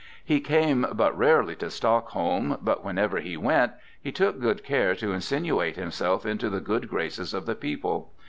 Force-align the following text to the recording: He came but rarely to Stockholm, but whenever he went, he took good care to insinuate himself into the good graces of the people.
He 0.25 0.39
came 0.39 0.87
but 0.95 1.15
rarely 1.15 1.55
to 1.57 1.69
Stockholm, 1.69 2.57
but 2.59 2.83
whenever 2.83 3.19
he 3.19 3.37
went, 3.37 3.73
he 4.01 4.11
took 4.11 4.39
good 4.41 4.63
care 4.63 4.95
to 4.95 5.11
insinuate 5.13 5.75
himself 5.75 6.25
into 6.25 6.49
the 6.49 6.59
good 6.59 6.89
graces 6.89 7.35
of 7.35 7.45
the 7.45 7.53
people. 7.53 8.11